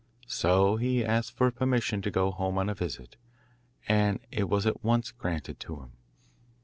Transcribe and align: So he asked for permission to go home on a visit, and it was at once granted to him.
So 0.25 0.77
he 0.77 1.05
asked 1.05 1.33
for 1.33 1.51
permission 1.51 2.01
to 2.01 2.09
go 2.09 2.31
home 2.31 2.57
on 2.57 2.69
a 2.69 2.73
visit, 2.73 3.17
and 3.87 4.19
it 4.31 4.49
was 4.49 4.65
at 4.65 4.83
once 4.83 5.11
granted 5.11 5.59
to 5.59 5.75
him. 5.75 5.91